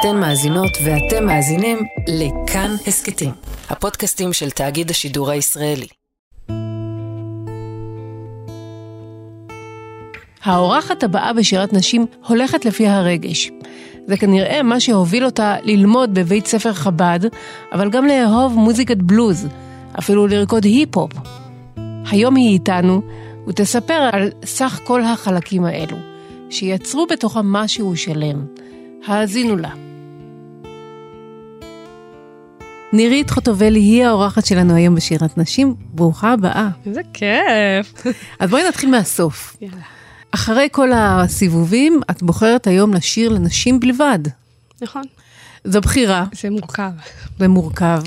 [0.00, 3.30] אתן מאזינות ואתם מאזינים לכאן הסכתים,
[3.70, 5.86] הפודקאסטים של תאגיד השידור הישראלי.
[10.44, 13.50] האורחת הבאה בשירת נשים הולכת לפי הרגש.
[14.06, 17.20] זה כנראה מה שהוביל אותה ללמוד בבית ספר חב"ד,
[17.72, 19.46] אבל גם לאהוב מוזיקת בלוז,
[19.98, 21.12] אפילו לרקוד היפ-הופ.
[22.10, 23.02] היום היא איתנו,
[23.46, 25.96] ותספר על סך כל החלקים האלו,
[26.50, 28.46] שיצרו בתוכם משהו שלם.
[29.06, 29.87] האזינו לה.
[32.92, 36.68] נירית חוטובלי היא האורחת שלנו היום בשירת נשים, ברוכה הבאה.
[36.86, 38.06] איזה כיף.
[38.40, 39.56] אז בואי נתחיל מהסוף.
[39.60, 39.76] יאללה.
[40.30, 44.18] אחרי כל הסיבובים, את בוחרת היום לשיר לנשים בלבד.
[44.82, 45.02] נכון.
[45.64, 46.90] זו בחירה, זה מורכב.
[47.38, 48.02] זה מורכב.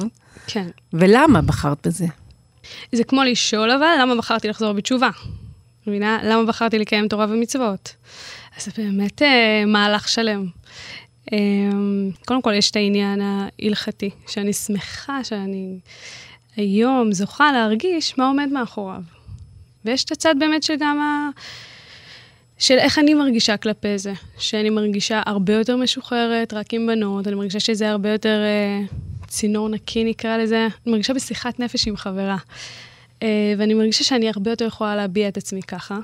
[0.47, 0.67] כן.
[0.93, 2.05] ולמה בחרת בזה?
[2.91, 5.09] זה כמו לשאול אבל, למה בחרתי לחזור בתשובה?
[5.87, 6.19] מבינה?
[6.23, 7.95] למה בחרתי לקיים תורה ומצוות?
[8.57, 10.45] אז זה באמת אה, מהלך שלם.
[11.33, 11.37] אה,
[12.25, 15.77] קודם כל, יש את העניין ההלכתי, שאני שמחה שאני
[16.55, 19.01] היום זוכה להרגיש מה עומד מאחוריו.
[19.85, 21.29] ויש את הצד באמת שגם ה...
[22.59, 24.13] של איך אני מרגישה כלפי זה.
[24.37, 28.85] שאני מרגישה הרבה יותר משוחררת, רק עם בנות, אני מרגישה שזה הרבה יותר אה,
[29.27, 30.67] צינור נקי נקרא לזה.
[30.85, 32.37] אני מרגישה בשיחת נפש עם חברה.
[33.23, 35.97] אה, ואני מרגישה שאני הרבה יותר יכולה להביע את עצמי ככה.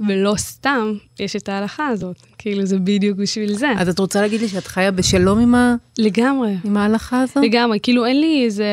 [0.00, 3.72] ולא סתם יש את ההלכה הזאת, כאילו זה בדיוק בשביל זה.
[3.78, 5.74] אז את רוצה להגיד לי שאת חיה בשלום עם, ה...
[5.98, 7.40] לגמרי, עם ההלכה הזו?
[7.40, 8.66] לגמרי, כאילו אין לי איזה,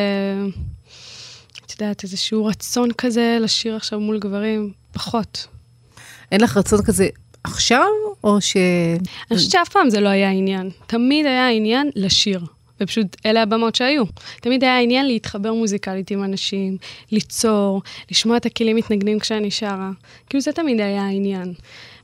[1.66, 5.48] את יודעת, איזשהו רצון כזה לשיר עכשיו מול גברים, פחות.
[6.32, 7.08] אין לך רצון כזה
[7.44, 7.88] עכשיו,
[8.24, 8.58] או ש...
[9.32, 10.70] אני חושבת שאף פעם זה לא היה העניין.
[10.88, 12.42] תמיד היה העניין לשיר.
[12.82, 14.04] ופשוט אלה הבמות שהיו.
[14.42, 16.78] תמיד היה עניין להתחבר מוזיקלית עם אנשים,
[17.12, 19.92] ליצור, לשמוע את הכלים מתנגנים כשאני שרה.
[20.30, 21.54] כאילו זה תמיד היה העניין.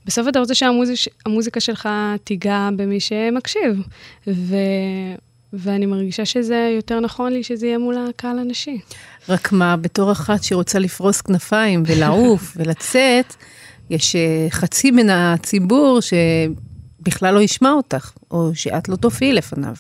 [0.06, 1.90] בסוף אתה רוצה שהמוזיקה שלך
[2.24, 3.82] תיגע במי שמקשיב.
[4.28, 4.56] ו...
[5.54, 8.80] ואני מרגישה שזה יותר נכון לי שזה יהיה מול הקהל הנשי.
[9.30, 13.34] רק מה, בתור אחת שרוצה לפרוס כנפיים ולעוף ולצאת,
[13.90, 19.76] יש אה, חצי מן הציבור שבכלל לא ישמע אותך, או שאת לא תופיעי לפניו.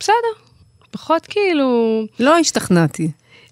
[0.00, 0.44] בסדר,
[0.90, 2.02] פחות כאילו...
[2.20, 3.10] לא השתכנעתי.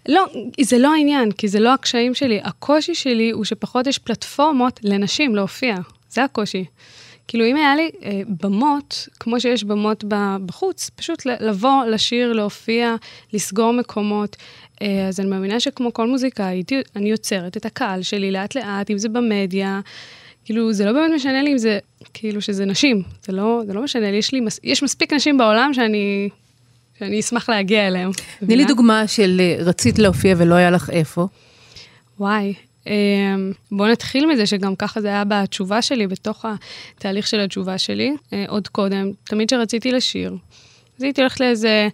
[0.08, 0.26] לא,
[0.60, 2.40] זה לא העניין, כי זה לא הקשיים שלי.
[2.44, 5.74] הקושי שלי הוא שפחות יש פלטפורמות לנשים להופיע.
[6.10, 6.64] זה הקושי.
[7.28, 10.04] כאילו, אם היה לי אה, במות, כמו שיש במות
[10.46, 12.94] בחוץ, פשוט לבוא, לשיר, להופיע,
[13.32, 14.36] לסגור מקומות.
[14.82, 19.08] אה, אז אני מאמינה שכמו כל מוזיקאית, אני יוצרת את הקהל שלי לאט-לאט, אם זה
[19.08, 19.80] במדיה.
[20.48, 21.78] כאילו, זה לא באמת משנה לי אם זה,
[22.14, 23.02] כאילו, שזה נשים.
[23.22, 26.28] זה לא, זה לא משנה לי, יש לי, יש מספיק נשים בעולם שאני,
[26.98, 28.10] שאני אשמח להגיע אליהם.
[28.40, 31.26] תני לי דוגמה של אה, רצית להופיע ולא היה לך איפה.
[32.20, 32.54] וואי,
[32.86, 32.92] אמ,
[33.72, 36.44] בואו נתחיל מזה שגם ככה זה היה בתשובה שלי, בתוך
[36.94, 40.36] התהליך של התשובה שלי, אה, עוד קודם, תמיד כשרציתי לשיר.
[40.98, 41.88] אז הייתי הולכת לאיזה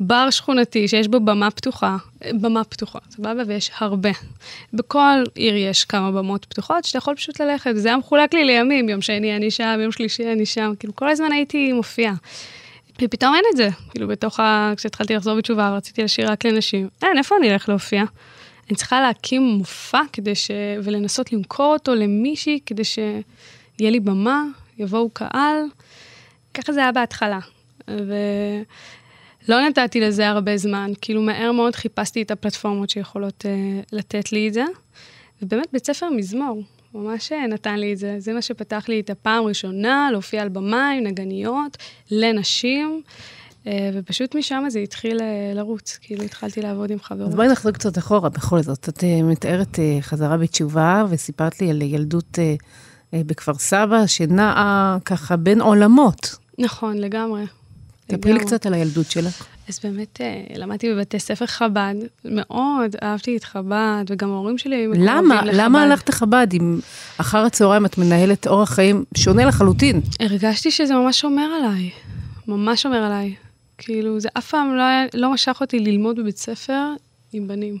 [0.00, 1.96] בר שכונתי שיש בו במה פתוחה,
[2.40, 3.42] במה פתוחה, סבבה?
[3.46, 4.10] ויש הרבה.
[4.72, 8.88] בכל עיר יש כמה במות פתוחות שאתה יכול פשוט ללכת, זה היה מחולק לי לימים,
[8.88, 12.14] יום שני אני שם, יום שלישי אני שם, כאילו כל הזמן הייתי מופיעה.
[13.02, 14.72] ופתאום אין את זה, כאילו בתוך ה...
[14.76, 18.04] כשהתחלתי לחזור בתשובה ורציתי לשיר רק לנשים, אין, איפה אני אלך להופיע?
[18.68, 20.50] אני צריכה להקים מופע כדי ש...
[20.82, 24.44] ולנסות למכור אותו למישהי כדי שיהיה לי במה,
[24.78, 25.62] יבואו קהל.
[26.54, 27.38] ככה זה היה בהתחלה.
[29.48, 34.48] ולא נתתי לזה הרבה זמן, כאילו מהר מאוד חיפשתי את הפלטפורמות שיכולות uh, לתת לי
[34.48, 34.64] את זה.
[35.42, 36.62] ובאמת בית ספר מזמור,
[36.94, 38.16] ממש אה, נתן לי את זה.
[38.18, 41.76] זה מה שפתח לי את הפעם הראשונה, להופיע על במה עם נגניות,
[42.10, 43.02] לנשים.
[43.66, 45.20] אה, ופשוט משם זה התחיל
[45.54, 47.28] לרוץ, כאילו התחלתי לעבוד עם חברות.
[47.28, 48.88] אז בואי נחזור קצת אחורה בכל זאת.
[48.88, 52.38] את מתארת חזרה בתשובה, וסיפרת לי על ילדות
[53.12, 56.36] בכפר סבא, שנעה ככה בין עולמות.
[56.58, 57.42] נכון, לגמרי.
[58.06, 59.46] תספרי לי קצת על הילדות שלך.
[59.68, 60.20] אז באמת
[60.56, 61.94] למדתי בבתי ספר חב"ד,
[62.24, 65.46] מאוד אהבתי את חב"ד, וגם ההורים שלי היו מקורבים לחב"ד.
[65.46, 65.52] למה?
[65.52, 66.78] למה הלכת לחב"ד אם
[67.18, 70.00] אחר הצהריים את מנהלת אורח חיים שונה לחלוטין?
[70.20, 71.90] הרגשתי שזה ממש שומר עליי,
[72.48, 73.34] ממש שומר עליי.
[73.78, 76.92] כאילו, זה אף פעם לא, היה, לא משך אותי ללמוד בבית ספר
[77.36, 77.78] עם בנים.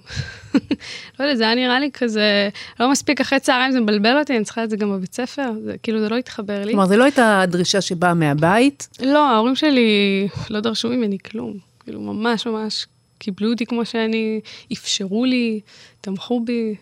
[1.20, 2.48] לא יודע, זה היה נראה לי כזה,
[2.80, 5.74] לא מספיק אחרי צהריים, זה מבלבל אותי, אני צריכה את זה גם בבית ספר, זה,
[5.82, 6.72] כאילו, זה לא התחבר לי.
[6.72, 8.88] כלומר, זה לא הייתה דרישה שבאה מהבית?
[9.02, 11.54] לא, ההורים שלי לא דרשו ממני כלום.
[11.84, 12.86] כאילו, ממש ממש
[13.18, 14.40] קיבלו אותי כמו שאני,
[14.72, 15.60] אפשרו לי,
[16.00, 16.74] תמכו בי.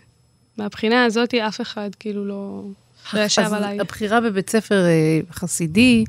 [0.58, 2.64] מהבחינה הזאת, אף אחד כאילו לא,
[3.14, 3.74] לא ישב עליי.
[3.74, 6.04] אז הבחירה בבית ספר אה, חסידי,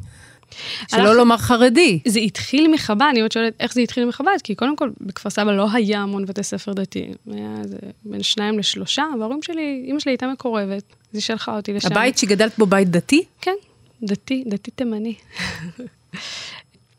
[0.91, 1.99] שלא לומר חרדי.
[2.07, 5.51] זה התחיל מחב"ד, אני עוד שואלת איך זה התחיל מחב"ד, כי קודם כל בכפר סבא
[5.51, 7.13] לא היה המון בתי ספר דתיים.
[7.31, 11.73] היה איזה בין שניים לשלושה, וההורים שלי, אימא שלי הייתה מקורבת, אז היא שלחה אותי
[11.73, 11.87] לשם.
[11.91, 13.23] הבית שגדלת בו בית דתי?
[13.41, 13.55] כן,
[14.03, 15.15] דתי, דתי תימני.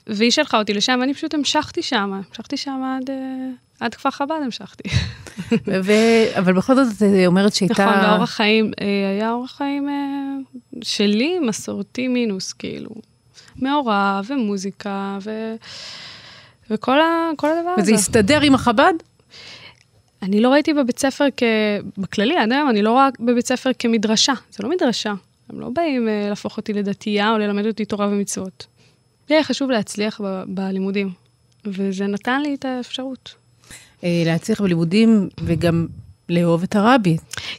[0.06, 3.16] והיא שלחה אותי לשם, ואני פשוט המשכתי שם, המשכתי שם עד, אה,
[3.80, 4.88] עד כפר חב"ד המשכתי.
[5.84, 5.92] ו...
[6.38, 7.86] אבל בכל זאת את אומרת שהייתה...
[7.86, 8.86] נכון, ואורח חיים, אה,
[9.16, 9.94] היה אורח חיים אה,
[10.82, 12.90] שלי, מסורתי מינוס, כאילו,
[13.60, 15.54] מעורב, ומוזיקה, ו...
[16.70, 17.30] וכל ה...
[17.36, 17.82] כל הדבר הזה.
[17.82, 18.92] וזה הסתדר עם החב"ד?
[20.22, 21.42] אני לא ראיתי בבית ספר כ...
[21.98, 24.32] בכללי, עד היום, אני לא רואה בבית ספר כמדרשה.
[24.50, 25.14] זה לא מדרשה.
[25.50, 28.66] הם לא באים uh, להפוך אותי לדתייה או ללמד אותי תורה ומצוות.
[29.30, 31.10] לי היה חשוב להצליח ב- בלימודים,
[31.64, 33.34] וזה נתן לי את האפשרות.
[34.04, 35.86] אה, להצליח בלימודים וגם
[36.28, 37.16] לאהוב את הרבי.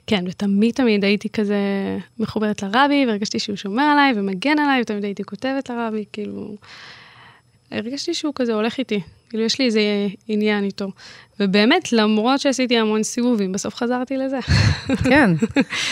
[0.07, 1.57] כן, ותמיד תמיד הייתי כזה
[2.19, 6.55] מחוברת לרבי, והרגשתי שהוא שומר עליי ומגן עליי, ותמיד הייתי כותבת לרבי, כאילו...
[7.71, 8.99] הרגשתי שהוא כזה הולך איתי,
[9.29, 9.81] כאילו יש לי איזה
[10.27, 10.91] עניין איתו.
[11.39, 14.39] ובאמת, למרות שעשיתי המון סיבובים, בסוף חזרתי לזה.
[15.09, 15.29] כן.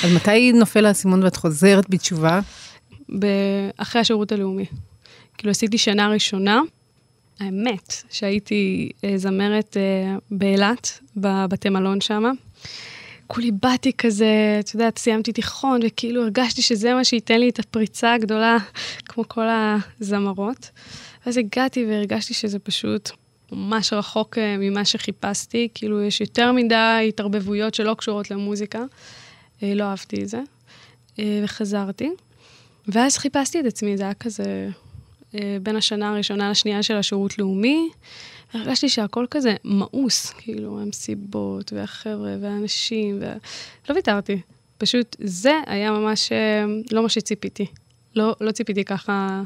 [0.03, 2.39] אז מתי נופל האסימון ואת חוזרת בתשובה?
[3.77, 4.65] אחרי השירות הלאומי.
[5.37, 6.61] כאילו עשיתי שנה ראשונה.
[7.39, 12.31] האמת שהייתי אה, זמרת אה, באילת, בבתי מלון שמה.
[13.27, 18.13] כולי באתי כזה, את יודעת, סיימתי תיכון, וכאילו הרגשתי שזה מה שייתן לי את הפריצה
[18.13, 18.57] הגדולה,
[19.07, 19.45] כמו כל
[20.01, 20.69] הזמרות.
[21.25, 23.09] ואז הגעתי והרגשתי שזה פשוט
[23.51, 28.83] ממש רחוק אה, ממה שחיפשתי, כאילו יש יותר מדי התערבבויות שלא קשורות למוזיקה.
[29.63, 30.41] אה, לא אהבתי את זה,
[31.19, 32.09] אה, וחזרתי.
[32.87, 34.69] ואז חיפשתי את עצמי, זה היה כזה
[35.61, 37.89] בין השנה הראשונה לשנייה של השירות לאומי.
[38.53, 43.33] הרגשתי שהכל כזה מאוס, כאילו, המסיבות, והחבר'ה, והאנשים, ו...
[43.89, 44.41] לא ויתרתי.
[44.77, 47.65] פשוט זה היה ממש אה, לא מה שציפיתי.
[48.15, 49.43] לא, לא ציפיתי ככה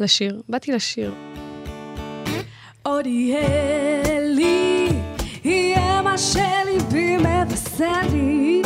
[0.00, 0.42] לשיר.
[0.48, 1.14] באתי לשיר.
[2.82, 4.88] עוד יהיה לי,
[5.44, 8.62] יהיה מה שליבי מבשר לי.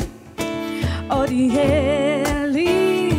[1.11, 3.11] עוד יהיה לי,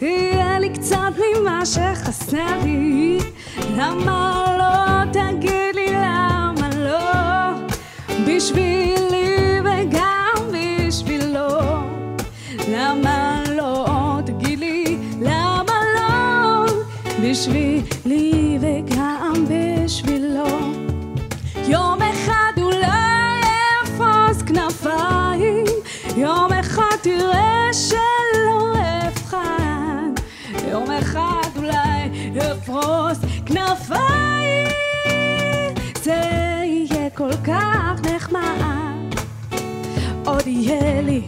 [0.00, 3.18] יהיה לי קצת ממה שחסר לי.
[3.76, 5.33] למה לא תגיד
[8.44, 11.48] בשבילי וגם בשבילו.
[12.68, 16.66] למה לא תגיד לי למה לא?
[17.22, 20.46] בשבילי וגם בשבילו.
[21.68, 23.40] יום אחד אולי
[23.82, 25.64] אפוס כנפיים,
[26.16, 28.74] יום אחד תראה שלא
[29.08, 30.12] אבחן,
[30.70, 34.66] יום אחד אולי אפרוס כנפיים,
[37.24, 39.14] כל כך נחמד,
[40.26, 41.22] עוד יהיה לי,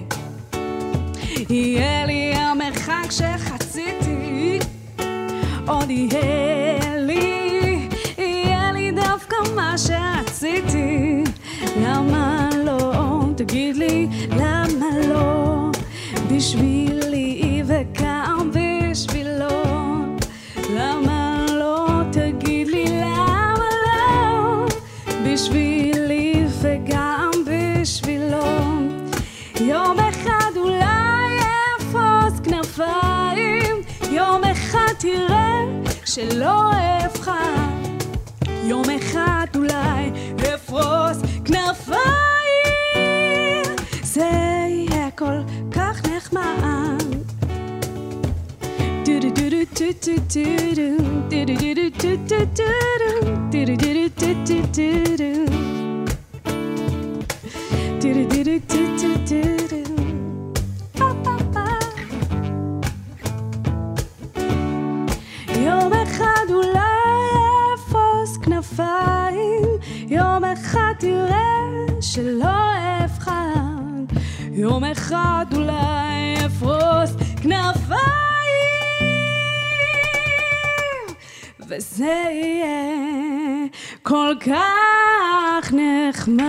[1.51, 4.59] יהיה לי המרחק שחציתי,
[5.67, 7.89] עוד יהיה לי,
[8.19, 11.25] יהיה לי דווקא מה שרציתי.
[11.83, 13.21] למה לא?
[13.37, 15.71] תגיד לי, למה לא?
[16.31, 17.06] בשבילי
[36.17, 36.71] שלא
[37.07, 37.67] אבחר.
[38.65, 40.11] יום אחד אולי
[40.55, 41.97] אפרוס כנפיים,
[44.03, 44.31] זה
[44.69, 45.39] יהיה כל
[45.71, 47.03] כך נחמד.
[49.05, 49.27] יום
[81.77, 83.67] וזה יהיה
[84.03, 86.45] כל כך נחמד.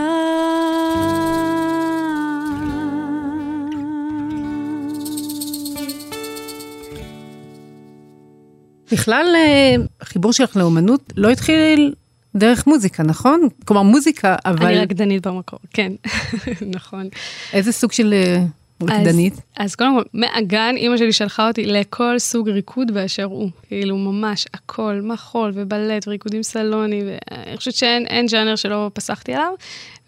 [8.91, 11.93] בכלל, אה, החיבור שלך לאומנות לא התחיל
[12.35, 13.41] דרך מוזיקה, נכון?
[13.65, 15.91] כלומר, מוזיקה, אבל אני רקדנית במקור, כן,
[16.75, 17.07] נכון.
[17.53, 18.43] איזה סוג של אה,
[18.81, 19.33] רקדנית?
[19.33, 23.49] אז, אז קודם כל, מהגן, אימא שלי שלחה אותי לכל סוג ריקוד באשר הוא.
[23.67, 29.53] כאילו, ממש הכל, מחול ובלט וריקודים סלוני, ואני חושבת שאין אין ז'אנר שלא פסחתי עליו.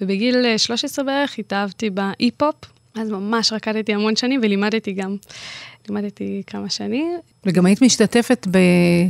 [0.01, 2.55] ובגיל אה, 13 בערך התאהבתי בהיפ-הופ,
[2.95, 5.15] אז ממש רקדתי המון שנים ולימדתי גם.
[5.89, 7.17] לימדתי כמה שנים.
[7.45, 8.57] וגם היית משתתפת ב...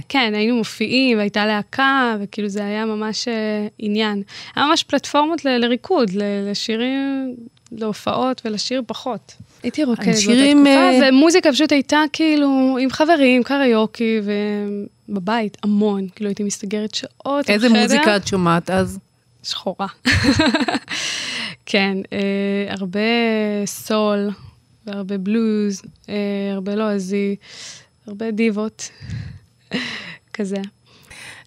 [0.09, 3.33] כן, היינו מופיעים, והייתה להקה, וכאילו זה היה ממש אה,
[3.79, 4.21] עניין.
[4.55, 7.35] היה ממש פלטפורמות ל- לריקוד, ל- לשירים,
[7.71, 9.33] להופעות ולשיר פחות.
[9.63, 10.69] הייתי רוקדת באותה השירים, תקופה,
[11.05, 14.19] אה, ומוזיקה פשוט הייתה כאילו עם חברים, קריוקי,
[15.09, 16.07] בבית, המון.
[16.15, 17.81] כאילו הייתי מסתגרת שעות איזה בחדר.
[17.81, 18.99] מוזיקה את שומעת אז?
[19.43, 19.87] שחורה.
[21.65, 22.19] כן, אה,
[22.73, 22.99] הרבה
[23.65, 24.29] סול,
[24.85, 26.15] והרבה בלוז, אה,
[26.53, 27.35] הרבה לועזי,
[28.07, 28.89] הרבה דיבות,
[30.33, 30.57] כזה.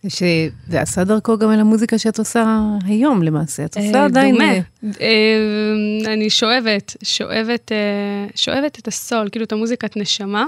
[0.08, 3.64] שזה עשה דרכו גם על המוזיקה שאת עושה היום למעשה.
[3.64, 4.34] את עושה אה, עדיין...
[4.34, 4.52] דומה.
[5.00, 7.72] אה, אני שואבת, שואבת,
[8.34, 10.46] שואבת את הסול, כאילו את המוזיקת נשמה.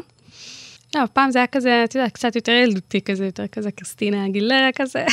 [0.94, 4.70] לא, פעם זה היה כזה, את יודעת, קצת יותר ילדותי כזה, יותר כזה קריסטינה אגילרה
[4.74, 5.04] כזה.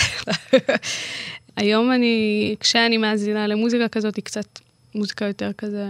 [1.57, 4.59] היום אני, כשאני מאזינה למוזיקה כזאת, היא קצת
[4.95, 5.85] מוזיקה יותר כזה...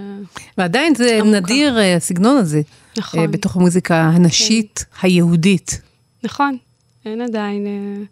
[0.58, 1.40] ועדיין זה עמוקה.
[1.40, 2.62] נדיר, אה, הסגנון הזה,
[2.98, 3.20] נכון.
[3.20, 5.82] אה, בתוך המוזיקה הנשית היהודית.
[6.24, 6.58] נכון,
[7.06, 8.04] אין עדיין אה,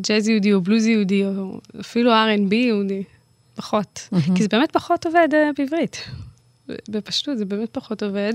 [0.00, 3.02] ג'אז יהודי או בלוז יהודי, או אפילו R&B יהודי,
[3.54, 4.08] פחות.
[4.34, 5.96] כי זה באמת פחות עובד בעברית.
[6.88, 8.32] בפשטות, זה באמת פחות עובד.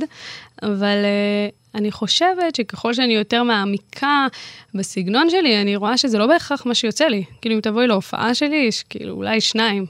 [0.61, 4.27] אבל אה, אני חושבת שככל שאני יותר מעמיקה
[4.73, 7.23] בסגנון שלי, אני רואה שזה לא בהכרח מה שיוצא לי.
[7.41, 9.85] כאילו, אם תבואי להופעה שלי, יש כאילו אולי שניים.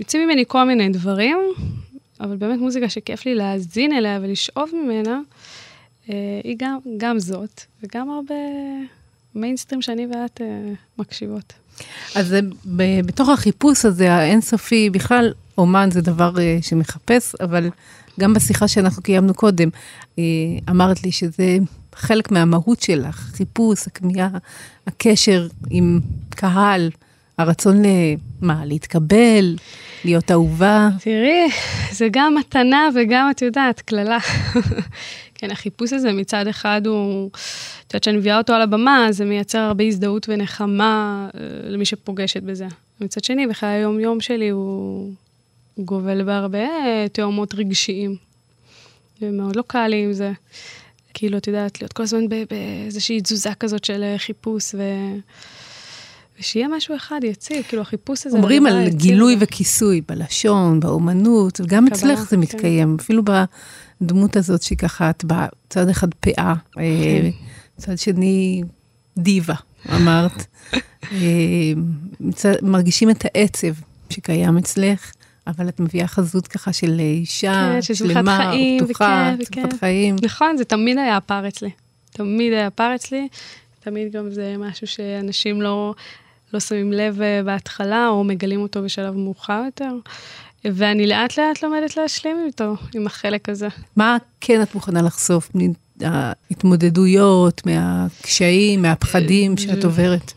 [0.00, 1.38] יוצאים ממני כל מיני דברים,
[2.20, 5.20] אבל באמת מוזיקה שכיף לי להאזין אליה ולשאוב ממנה,
[6.10, 6.14] אה,
[6.44, 8.34] היא גם, גם זאת, וגם הרבה
[9.34, 11.52] מיינסטרים שאני ואת אה, מקשיבות.
[12.14, 12.34] אז
[12.76, 17.70] ב- בתוך החיפוש הזה, האינסופי, בכלל, אומן זה דבר אה, שמחפש, אבל
[18.20, 19.68] גם בשיחה שאנחנו קיימנו קודם,
[20.18, 20.24] אה,
[20.70, 21.58] אמרת לי שזה
[21.94, 24.28] חלק מהמהות שלך, חיפוש, הכמיהה,
[24.86, 26.00] הקשר עם
[26.30, 26.90] קהל,
[27.38, 29.56] הרצון למה, להתקבל,
[30.04, 30.88] להיות אהובה.
[31.00, 31.48] תראי,
[31.92, 34.18] זה גם מתנה וגם, את יודעת, קללה.
[35.34, 37.30] כן, החיפוש הזה מצד אחד הוא,
[37.86, 41.40] את יודעת, שאני מביאה אותו על הבמה, זה מייצר הרבה הזדהות ונחמה אה,
[41.70, 42.66] למי שפוגשת בזה.
[43.00, 45.12] מצד שני, בחיי היום-יום שלי הוא,
[45.74, 46.66] הוא גובל בהרבה
[47.12, 48.16] תאומות רגשיים.
[49.22, 50.32] ומאוד לא קל לי עם זה.
[51.14, 54.82] כאילו, את יודעת, להיות כל הזמן באיזושהי תזוזה כזאת של חיפוש, ו...
[56.40, 58.36] ושיהיה משהו אחד יציב, כאילו החיפוש הזה...
[58.36, 59.44] אומרים על היציב גילוי הזה.
[59.44, 62.40] וכיסוי בלשון, באומנות, וגם אצלך זה כן.
[62.40, 63.22] מתקיים, אפילו
[64.00, 66.80] בדמות הזאת שככה את בצד אחד פאה, כן.
[66.80, 67.30] אה,
[67.76, 68.62] צד שני
[69.18, 69.54] דיבה,
[69.94, 70.46] אמרת.
[71.12, 71.18] אה,
[72.20, 73.72] מצד- מרגישים את העצב
[74.10, 75.12] שקיים אצלך,
[75.46, 79.80] אבל את מביאה חזות ככה של אישה כן, שלמה, חיים, פתוחה, שמחת וכיף.
[79.80, 80.16] חיים.
[80.22, 81.70] נכון, זה תמיד היה הפער אצלי.
[82.10, 83.28] תמיד היה פער אצלי.
[83.80, 85.94] תמיד גם זה משהו שאנשים לא,
[86.52, 89.90] לא שמים לב אה, בהתחלה, או מגלים אותו בשלב מאוחר יותר.
[90.64, 93.68] ואני לאט לאט לומדת להשלים איתו, עם החלק הזה.
[93.96, 95.50] מה כן את מוכנה לחשוף
[96.00, 100.32] מההתמודדויות, מהקשיים, מהפחדים שאת עוברת?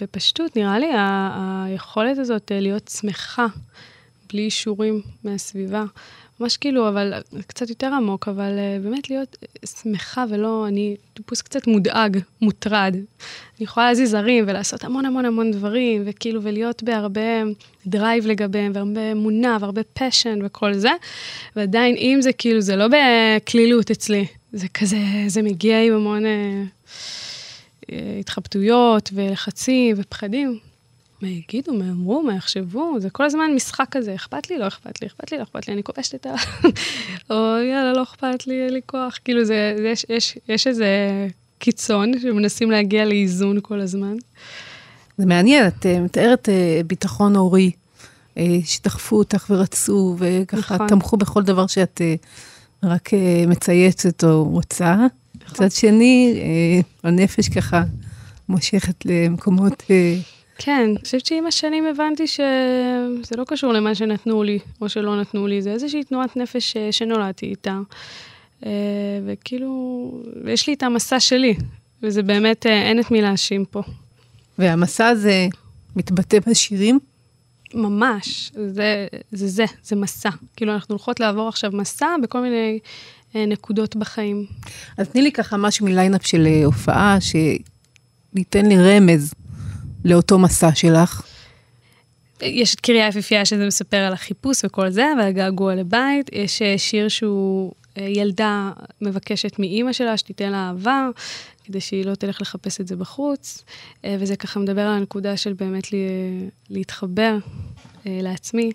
[0.00, 0.90] בפשטות, נראה לי
[1.34, 3.46] היכולת הזאת אה, להיות שמחה,
[4.32, 5.84] בלי אישורים מהסביבה.
[6.40, 7.12] ממש כאילו, אבל
[7.46, 12.94] קצת יותר עמוק, אבל אה, באמת להיות אה, שמחה ולא, אני טיפוס קצת מודאג, מוטרד.
[12.94, 17.42] אני יכולה להזיז הרים ולעשות המון המון המון דברים, וכאילו, ולהיות בהרבה
[17.86, 20.90] drive לגביהם, והרבה אמונה, והרבה passion וכל זה,
[21.56, 26.26] ועדיין, אם זה כאילו, זה לא בקלילות אצלי, זה כזה, זה מגיע עם המון...
[26.26, 26.62] אה,
[28.20, 30.58] התחבטויות ולחצים ופחדים.
[31.22, 35.02] מה יגידו, מה יאמרו, מה יחשבו, זה כל הזמן משחק כזה, אכפת לי, לא אכפת
[35.02, 36.34] לי, אכפת לי, לא אכפת לי, אני כובשת את ה...
[37.30, 39.18] או יאללה, לא אכפת לי, אין לי כוח.
[39.24, 40.86] כאילו, זה, זה יש, יש, יש איזה
[41.58, 44.16] קיצון שמנסים להגיע לאיזון כל הזמן.
[45.18, 47.70] זה מעניין, את אה, מתארת אה, ביטחון הורי,
[48.38, 50.88] אה, שדחפו אותך ורצו, וככה נכון.
[50.88, 52.00] תמכו בכל דבר שאת
[52.82, 53.10] רק
[53.46, 54.94] מצייצת או רוצה.
[54.94, 55.66] נכון.
[55.66, 56.40] מצד שני,
[57.04, 57.82] הנפש ככה
[58.48, 59.82] מושכת למקומות...
[60.60, 65.20] אה, כן, אני חושבת שעם השנים הבנתי שזה לא קשור למה שנתנו לי, או שלא
[65.20, 67.78] נתנו לי, זה איזושהי תנועת נפש ש- שנולדתי איתה.
[68.66, 68.70] אה,
[69.26, 71.54] וכאילו, יש לי את המסע שלי,
[72.02, 73.82] וזה באמת, אה, אין את מי להאשים פה.
[74.58, 75.48] והמסע הזה
[75.96, 76.98] מתבטא בשירים.
[77.74, 80.30] ממש, זה, זה זה, זה מסע.
[80.56, 82.78] כאילו, אנחנו הולכות לעבור עכשיו מסע בכל מיני
[83.36, 84.46] אה, נקודות בחיים.
[84.98, 89.34] אז תני לי ככה משהו מליינאפ של אה, הופעה, שייתן לי רמז
[90.04, 91.22] לאותו מסע שלך.
[92.42, 96.30] יש את קריה יפיפייה שזה מספר על החיפוש וכל זה, ועל הגעגוע לבית.
[96.32, 101.08] יש אה, שיר שהוא, אה, ילדה מבקשת מאימא שלה שתיתן לה אהבה,
[101.64, 103.64] כדי שהיא לא תלך לחפש את זה בחוץ.
[104.04, 105.98] אה, וזה ככה מדבר על הנקודה של באמת לי,
[106.70, 107.36] להתחבר
[108.06, 108.70] לעצמי,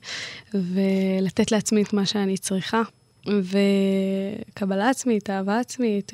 [0.53, 2.82] ולתת לעצמי את מה שאני צריכה.
[3.27, 6.12] וקבלה עצמית, אהבה עצמית,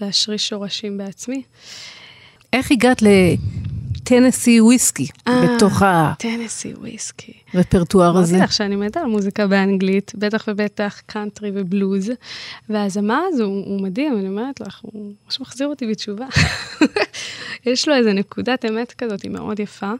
[0.00, 1.42] להשריש שורשים בעצמי.
[2.52, 3.02] איך הגעת
[4.10, 5.82] טנסי וויסקי אה, בתוך
[6.18, 7.32] טנסי וויסקי.
[7.54, 8.36] הרפרטואר הזה.
[8.36, 12.10] אמרתי לך שאני מתה על מוזיקה באנגלית, בטח ובטח קאנטרי ובלוז.
[12.68, 16.26] והזמר הזה הוא, הוא מדהים, אני אומרת לך, הוא ממש מחזיר אותי בתשובה.
[17.66, 19.92] יש לו איזה נקודת אמת כזאת, היא מאוד יפה,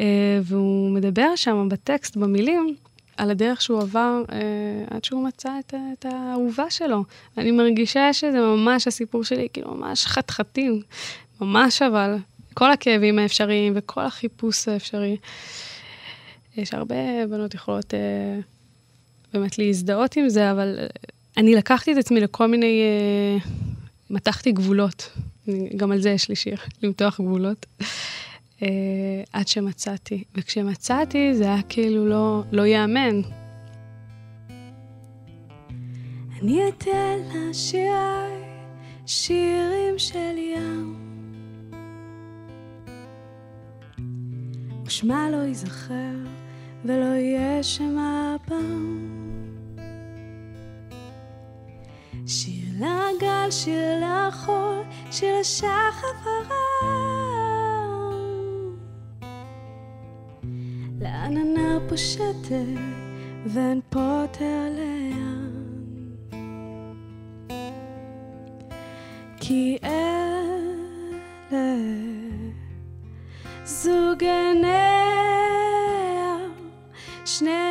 [0.00, 0.04] אה,
[0.42, 2.74] והוא מדבר שם בטקסט, במילים,
[3.16, 4.38] על הדרך שהוא עבר אה,
[4.90, 7.04] עד שהוא מצא את, את האהובה שלו.
[7.38, 10.80] אני מרגישה שזה ממש הסיפור שלי, כאילו ממש חתחתים,
[11.40, 12.16] ממש אבל,
[12.54, 15.16] כל הכאבים האפשריים וכל החיפוש האפשרי.
[16.56, 18.40] יש הרבה בנות יכולות אה,
[19.32, 20.86] באמת להזדהות עם זה, אבל אה,
[21.36, 22.82] אני לקחתי את עצמי לכל מיני...
[22.82, 23.50] אה,
[24.10, 25.10] מתחתי גבולות.
[25.76, 27.66] גם על זה יש לי שיר, למתוח גבולות.
[28.62, 28.68] אה,
[29.32, 30.24] עד שמצאתי.
[30.36, 33.20] וכשמצאתי זה היה כאילו לא, לא ייאמן.
[36.42, 38.42] אני אתן לשיריי
[39.06, 41.03] שירים של ים
[44.84, 46.16] ושמה לא ייזכר
[46.84, 49.10] ולא יהיה שם הפעם.
[52.26, 56.74] שיר לגל, שיר לחול, שיר לשחף הרם.
[61.00, 62.54] לעננה פושטת
[63.46, 65.24] ואין פוטר ליד
[69.36, 70.44] כי אלה
[73.64, 74.68] so genau,
[77.24, 77.63] schnell.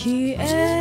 [0.00, 0.77] כי אלה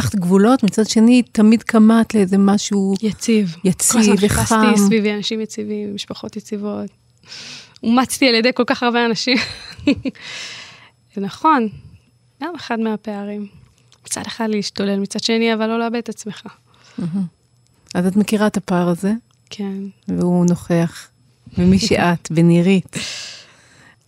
[0.00, 3.56] מתחת גבולות, מצד שני תמיד קמאת לאיזה משהו יציב.
[3.64, 4.44] יציב כל הזמן וחם.
[4.44, 6.90] חיפשתי סביבי אנשים יציבים, משפחות יציבות.
[7.82, 9.36] אומצתי על ידי כל כך הרבה אנשים.
[11.14, 11.68] זה נכון,
[12.42, 13.46] גם אחד מהפערים.
[14.06, 16.46] מצד אחד להשתולל, מצד שני, אבל לא לאבד את עצמך.
[17.94, 19.12] אז את מכירה את הפער הזה,
[19.50, 21.08] כן, והוא נוכח.
[21.58, 22.96] במי שאת, בנירית.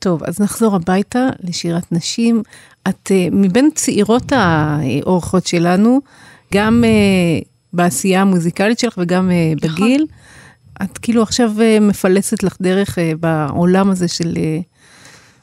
[0.02, 2.42] טוב, אז נחזור הביתה לשירת נשים.
[2.88, 6.00] את uh, מבין צעירות האורחות שלנו,
[6.54, 10.06] גם uh, בעשייה המוזיקלית שלך וגם uh, בגיל.
[10.82, 14.34] את כאילו עכשיו מפלסת לך דרך בעולם הזה של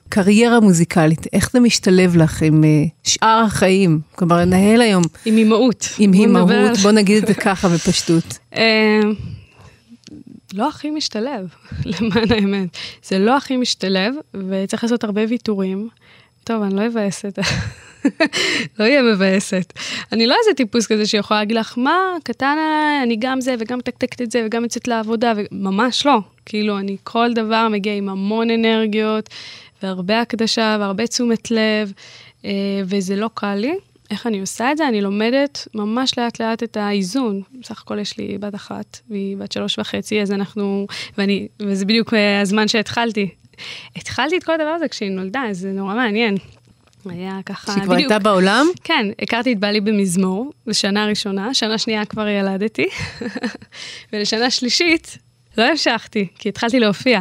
[0.10, 1.28] קריירה מוזיקלית.
[1.34, 2.64] איך זה משתלב לך עם
[3.04, 4.00] שאר החיים?
[4.16, 5.04] כלומר, לנהל היום...
[5.26, 5.90] עם אימהות.
[6.00, 8.38] עם אימהות, בוא נגיד את זה ככה בפשטות.
[10.54, 11.48] לא הכי משתלב,
[11.86, 12.78] למען האמת.
[13.04, 14.16] זה לא הכי משתלב,
[14.50, 15.90] וצריך לעשות הרבה ויתורים.
[16.44, 17.40] טוב, אני לא אבאסת.
[18.80, 19.74] לא אהיה מבאסת.
[20.12, 23.78] אני לא איזה טיפוס כזה שיכולה להגיד לך, מה, קטן עליי, אני גם זה וגם
[23.78, 26.20] מתקתקת את זה וגם יוצאת לעבודה, וממש לא.
[26.46, 29.30] כאילו, אני כל דבר מגיע עם המון אנרגיות,
[29.84, 31.94] והרבה הקדשה והרבה תשומת לב,
[32.46, 32.52] אה,
[32.86, 33.76] וזה לא קל לי.
[34.12, 34.88] איך אני עושה את זה?
[34.88, 37.42] אני לומדת ממש לאט לאט את האיזון.
[37.62, 42.14] בסך הכל יש לי בת אחת, והיא בת שלוש וחצי, אז אנחנו, ואני, וזה בדיוק
[42.14, 43.30] אה, הזמן שהתחלתי.
[43.96, 46.38] התחלתי את כל הדבר הזה כשהיא נולדה, אז זה נורא מעניין.
[47.06, 48.68] היה ככה, שהיא כבר הייתה בעולם?
[48.84, 52.86] כן, הכרתי את בעלי במזמור, בשנה ראשונה, שנה שנייה כבר ילדתי,
[54.14, 55.18] ולשנה שלישית
[55.58, 57.20] לא המשכתי, כי התחלתי להופיע.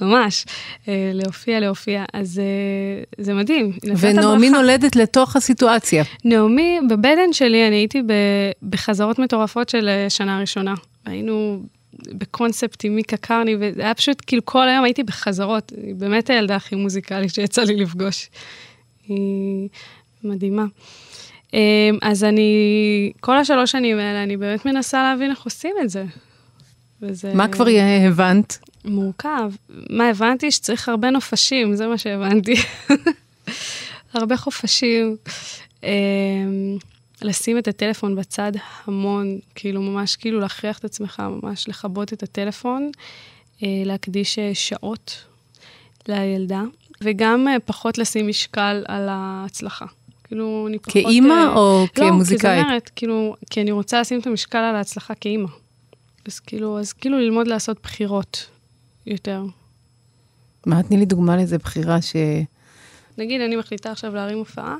[0.00, 0.44] ממש,
[0.88, 3.72] אה, להופיע, להופיע, אז אה, זה מדהים.
[4.00, 4.50] ונעמי.
[4.50, 6.04] נולדת לתוך הסיטואציה.
[6.24, 8.02] נעמי, בבטן שלי אני הייתי
[8.62, 10.74] בחזרות מטורפות של אה, שנה ראשונה.
[11.04, 15.72] היינו בקונספט עם מיקה קרני, וזה היה פשוט, כאילו כל היום הייתי בחזרות.
[15.84, 18.30] היא באמת הילדה הכי מוזיקלית שיצא לי לפגוש.
[19.08, 19.68] היא
[20.24, 20.64] מדהימה.
[22.02, 26.04] אז אני, כל השלוש שנים האלה, אני באמת מנסה להבין איך עושים את זה.
[27.02, 27.66] וזה מה כבר
[28.06, 28.58] הבנת?
[28.86, 29.52] מורכב.
[29.90, 30.50] מה הבנתי?
[30.50, 32.54] שצריך הרבה נופשים, זה מה שהבנתי.
[34.14, 35.16] הרבה חופשים.
[35.82, 35.88] אמ,
[37.22, 38.52] לשים את הטלפון בצד
[38.84, 42.90] המון, כאילו ממש כאילו להכריח את עצמך, ממש לכבות את הטלפון,
[43.62, 45.24] אה, להקדיש אה, שעות
[46.08, 46.62] לילדה,
[47.00, 49.86] וגם אה, פחות לשים משקל על ההצלחה.
[50.24, 50.92] כאילו, אני פחות...
[50.92, 52.58] כאימא או לא, כי כמוזיקאית?
[52.58, 55.48] זאת אומרת, כאילו, כי אני רוצה לשים את המשקל על ההצלחה כאימא.
[56.26, 58.46] אז כאילו, אז כאילו ללמוד לעשות בחירות
[59.06, 59.42] יותר.
[60.66, 62.16] מה, תני לי דוגמה לאיזה בחירה ש...
[63.18, 64.76] נגיד, אני מחליטה עכשיו להרים הופעה,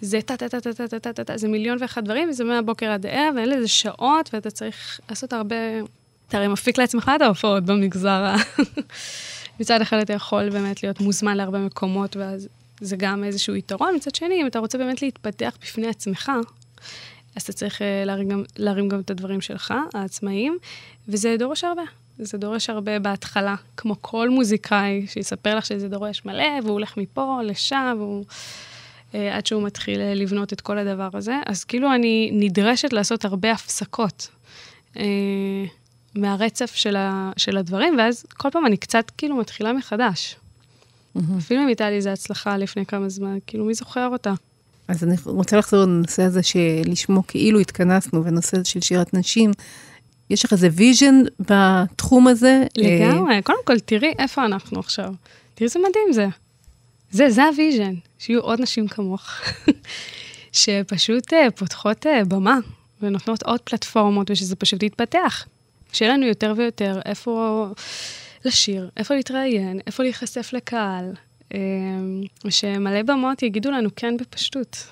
[0.00, 5.00] זה טה-טה-טה-טה-טה-טה-טה, זה מיליון ואחד דברים, וזה מהבוקר עד הערב, ואין לזה שעות, ואתה צריך
[5.08, 5.56] לעשות הרבה...
[6.28, 8.36] אתה הרי מפיק לעצמך את ההופעות במגזר ה...
[9.60, 12.48] מצד אחד אתה יכול באמת להיות מוזמן להרבה מקומות, ואז
[12.80, 13.94] זה גם איזשהו יתרון.
[13.96, 16.32] מצד שני, אם אתה רוצה באמת להתפתח בפני עצמך,
[17.36, 20.58] אז אתה צריך אה, להרים גם, להרים גם את הדברים שלך, העצמאים,
[21.08, 21.82] וזה דורש הרבה.
[22.18, 27.40] זה דורש הרבה בהתחלה, כמו כל מוזיקאי שיספר לך שזה דורש מלא, והוא הולך מפה
[27.44, 28.24] לשם, והוא...
[29.14, 31.34] אה, עד שהוא מתחיל אה, לבנות את כל הדבר הזה.
[31.46, 34.28] אז כאילו אני נדרשת לעשות הרבה הפסקות
[34.96, 35.04] אה,
[36.14, 40.36] מהרצף של, ה, של הדברים, ואז כל פעם אני קצת כאילו מתחילה מחדש.
[41.38, 44.32] אפילו אם הייתה לי איזו הצלחה לפני כמה זמן, כאילו מי זוכר אותה?
[44.88, 49.50] אז אני רוצה לחזור לנושא הזה שלשמו כאילו התכנסנו, בנושא של שירת נשים.
[50.30, 52.64] יש לך איזה vision בתחום הזה?
[52.78, 53.42] אה, לגמרי.
[53.42, 55.12] קודם כל, תראי איפה אנחנו עכשיו.
[55.54, 56.26] תראי איזה מדהים זה.
[57.10, 59.30] זה, זה ה vision, שיהיו עוד נשים כמוך,
[60.52, 62.58] שפשוט אה, פותחות אה, במה
[63.02, 65.46] ונותנות עוד פלטפורמות, ושזה פשוט יתפתח.
[65.92, 67.66] שיהיה לנו יותר ויותר איפה
[68.44, 71.12] לשיר, איפה להתראיין, איפה להיחשף לקהל,
[71.54, 71.58] אה,
[72.44, 74.86] ושמלא במות יגידו לנו כן בפשטות.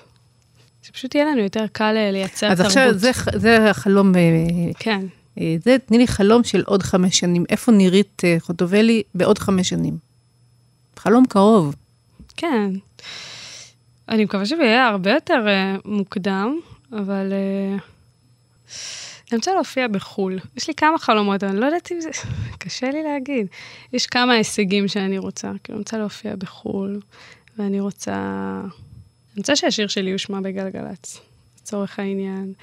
[0.83, 2.65] שפשוט יהיה לנו יותר קל אה, לייצר אז תרבות.
[2.65, 4.21] עכשיו זה, זה החלום, אה,
[4.79, 5.05] כן.
[5.39, 7.43] אה, זה, תני לי חלום של עוד חמש שנים.
[7.49, 9.97] איפה נירית אה, חוטובלי בעוד חמש שנים?
[10.97, 11.75] חלום קרוב.
[12.37, 12.71] כן.
[14.09, 16.59] אני מקווה שזה יהיה הרבה יותר uh, מוקדם,
[16.91, 17.81] אבל uh,
[19.31, 20.39] אני רוצה להופיע בחו"ל.
[20.57, 22.09] יש לי כמה חלומות, אני לא יודעת אם זה...
[22.59, 23.47] קשה לי להגיד.
[23.93, 25.51] יש כמה הישגים שאני רוצה.
[25.63, 26.99] כאילו, אני רוצה להופיע בחו"ל,
[27.57, 28.13] ואני רוצה...
[29.33, 31.19] אני רוצה שהשיר שלי יושמע בגלגלצ,
[31.61, 32.53] לצורך העניין.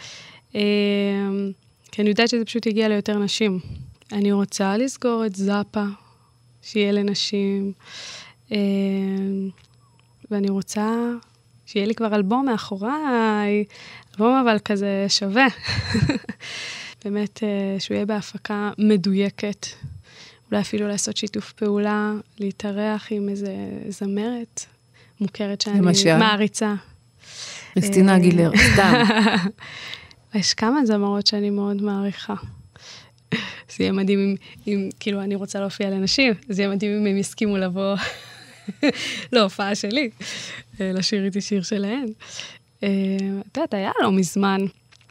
[1.92, 3.59] כי אני יודעת שזה פשוט יגיע ליותר נשים.
[4.12, 5.85] אני רוצה לסגור את זאפה,
[6.62, 7.72] שיהיה לנשים.
[8.50, 9.48] אמ,
[10.31, 10.94] ואני רוצה
[11.66, 13.64] שיהיה לי כבר אלבום מאחוריי,
[14.11, 15.46] אלבום אבל כזה שווה.
[17.05, 19.66] באמת, אה, שהוא יהיה בהפקה מדויקת.
[20.50, 23.55] אולי אפילו לעשות שיתוף פעולה, להתארח עם איזה
[23.88, 24.64] זמרת
[25.20, 26.16] מוכרת שאני למשל?
[26.16, 26.74] מעריצה.
[27.74, 29.02] כריסטינה אה, אגילר, סתם.
[30.34, 32.34] יש כמה זמרות שאני מאוד מעריכה.
[33.76, 34.34] זה יהיה מדהים אם,
[34.66, 37.96] אם, כאילו, אני רוצה להופיע לנשים, זה יהיה מדהים אם הם יסכימו לבוא
[39.32, 40.10] להופעה שלי,
[40.80, 42.06] אה, לשיר איתי שיר שלהן.
[42.82, 42.88] אה,
[43.40, 44.60] את יודעת, היה לא מזמן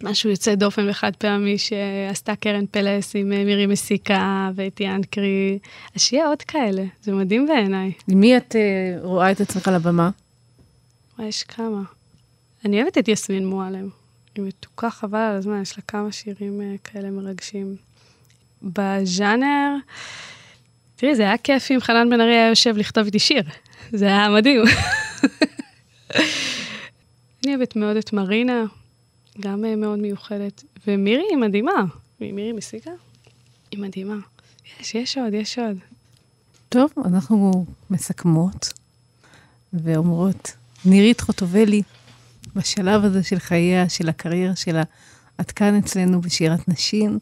[0.04, 5.60] משהו יוצא דופן וחד פעמי שעשתה קרן פלס עם אה, מירי מסיקה ואתי אנקרי.
[5.96, 7.92] אז שיהיה עוד כאלה, זה מדהים בעיניי.
[8.08, 8.56] מי את
[9.02, 10.10] רואה את עצמך על הבמה?
[11.20, 11.82] יש כמה.
[12.66, 14.01] אני אוהבת את יסמין מועלם.
[14.36, 17.76] היא מתוקה חבל על הזמן, יש לה כמה שירים uh, כאלה מרגשים.
[18.64, 19.76] בז'אנר,
[20.96, 23.44] תראי, זה היה כיף אם חנן בן ארי היה יושב לכתוב איתי שיר.
[23.92, 24.62] זה היה מדהים.
[27.44, 28.64] אני אוהבת מאוד את מרינה,
[29.40, 30.64] גם uh, מאוד מיוחדת.
[30.88, 31.84] ומירי היא מדהימה.
[32.20, 32.92] מירי מסיקה?
[33.72, 34.16] היא מדהימה.
[34.80, 35.78] יש, יש עוד, יש עוד.
[36.70, 38.74] טוב, אנחנו מסכמות
[39.74, 40.52] ואומרות,
[40.86, 41.82] נירית חוטובלי,
[42.56, 44.84] בשלב הזה של חייה, של הקריירה שלה,
[45.42, 47.20] את כאן אצלנו בשירת נשים.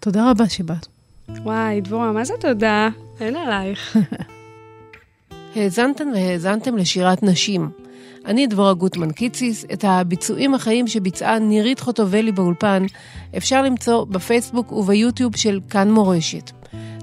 [0.00, 0.86] תודה רבה שבאת.
[1.28, 2.88] וואי, דבורה, מה זה תודה?
[3.20, 3.96] אין עלייך.
[5.56, 7.70] האזנתן והאזנתם לשירת נשים.
[8.26, 12.86] אני דבורה גוטמן קיציס, את הביצועים החיים שביצעה נירית חוטובלי באולפן
[13.36, 16.50] אפשר למצוא בפייסבוק וביוטיוב של כאן מורשת.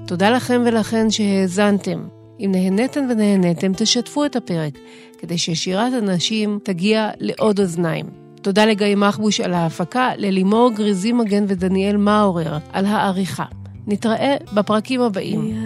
[0.06, 2.15] תודה לכם ולכן שהאזנתם.
[2.40, 4.78] אם נהניתם ונהניתם, תשתפו את הפרק,
[5.18, 8.06] כדי ששירת הנשים תגיע לעוד אוזניים.
[8.42, 13.44] תודה לגיא מחבוש על ההפקה, ללימור גריזי מגן ודניאל מאורר על העריכה.
[13.86, 15.56] נתראה בפרקים הבאים.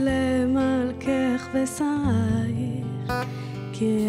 [0.00, 3.12] למלכך ושרייך,
[3.72, 4.06] כי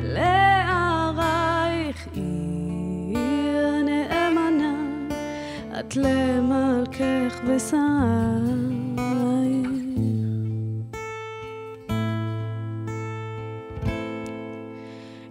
[0.02, 4.74] לערייך עיר נאמנה,
[5.80, 7.86] את למלכך ושרייך.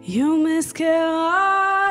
[0.08, 1.90] יום אזכרה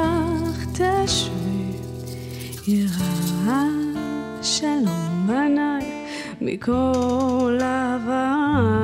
[0.00, 1.78] כך תשבי,
[2.66, 3.64] יראה
[4.42, 6.06] שלום בניי
[6.40, 8.79] מכל עבר.